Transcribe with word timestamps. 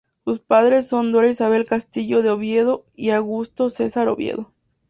Sus 0.25 0.39
padres 0.39 0.87
son 0.87 1.11
Dora 1.11 1.27
Isabel 1.27 1.65
Castillo 1.65 2.23
de 2.23 2.31
Oviedo 2.31 2.87
y 2.95 3.11
Augusto 3.11 3.69
Cesar 3.69 4.09
Oviedo. 4.09 4.51